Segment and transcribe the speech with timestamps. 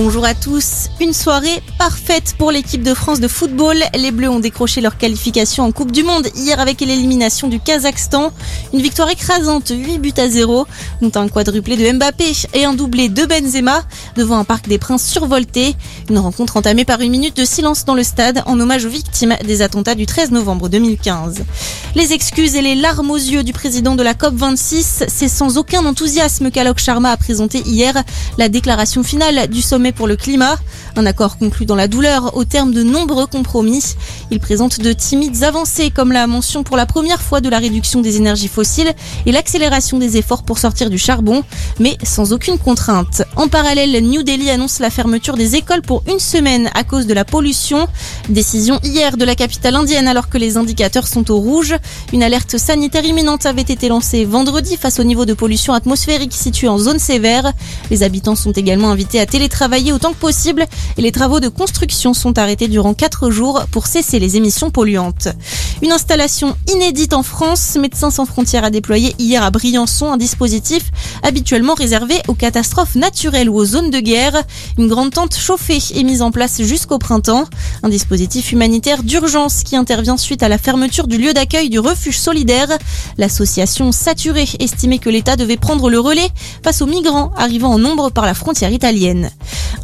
[0.00, 0.90] Bonjour à tous.
[1.00, 3.78] Une soirée parfaite pour l'équipe de France de football.
[3.96, 8.30] Les Bleus ont décroché leur qualification en Coupe du Monde hier avec l'élimination du Kazakhstan.
[8.72, 10.68] Une victoire écrasante, 8 buts à 0,
[11.02, 13.82] dont un quadruplé de Mbappé et un doublé de Benzema
[14.14, 15.74] devant un parc des Princes survolté.
[16.08, 19.34] Une rencontre entamée par une minute de silence dans le stade en hommage aux victimes
[19.44, 21.42] des attentats du 13 novembre 2015.
[21.96, 25.84] Les excuses et les larmes aux yeux du président de la COP26, c'est sans aucun
[25.84, 27.94] enthousiasme qu'Alok Sharma a présenté hier
[28.36, 30.56] la déclaration finale du sommet pour le climat.
[30.96, 33.96] Un accord conclu dans la douleur au terme de nombreux compromis.
[34.30, 38.02] Il présente de timides avancées comme la mention pour la première fois de la réduction
[38.02, 38.92] des énergies fossiles
[39.24, 41.42] et l'accélération des efforts pour sortir du charbon,
[41.80, 43.22] mais sans aucune contrainte.
[43.36, 47.14] En parallèle, New Delhi annonce la fermeture des écoles pour une semaine à cause de
[47.14, 47.88] la pollution.
[48.28, 51.74] Décision hier de la capitale indienne alors que les indicateurs sont au rouge.
[52.12, 56.68] Une alerte sanitaire imminente avait été lancée vendredi face au niveau de pollution atmosphérique situé
[56.68, 57.52] en zone sévère.
[57.90, 60.66] Les habitants sont également invités à télétravailler autant que possible
[60.98, 65.28] et les travaux de construction sont arrêtés durant 4 jours pour cesser les émissions polluantes.
[65.82, 70.90] Une installation inédite en France, Médecins sans frontières a déployé hier à Briançon un dispositif
[71.22, 74.42] habituellement réservé aux catastrophes naturelles ou aux zones de guerre.
[74.76, 77.44] Une grande tente chauffée est mise en place jusqu'au printemps.
[77.82, 82.18] Un dispositif humanitaire d'urgence qui intervient suite à la fermeture du lieu d'accueil du refuge
[82.18, 82.68] solidaire.
[83.16, 86.28] L'association Saturée estimait que l'État devait prendre le relais
[86.62, 89.30] face aux migrants arrivant en nombre par la frontière italienne.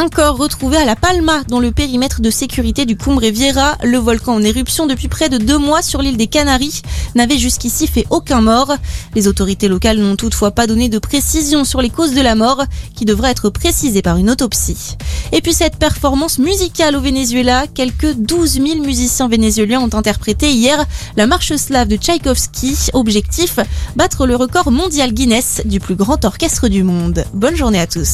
[0.00, 3.76] Un corps retrouvé à La Palma, dans le périmètre de sécurité du Cumbre Vieira.
[3.84, 6.80] Le volcan en éruption depuis près de deux mois sur l'île des Canaries
[7.14, 8.74] n'avait jusqu'ici fait aucun mort.
[9.14, 12.64] Les autorités locales n'ont toutefois pas donné de précision sur les causes de la mort,
[12.96, 14.96] qui devrait être précisée par une autopsie.
[15.32, 20.82] Et puis cette performance musicale au Venezuela, quelques 12 000 musiciens vénézuéliens ont interprété hier
[21.18, 22.88] la marche slave de Tchaïkovski.
[22.94, 23.58] Objectif,
[23.96, 27.22] battre le record mondial Guinness du plus grand orchestre du monde.
[27.34, 28.08] Bonne journée à tous.